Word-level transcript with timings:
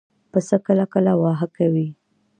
پسه 0.31 0.57
کله 0.65 0.85
کله 0.93 1.11
واهه 1.21 1.47
کوي. 1.55 1.87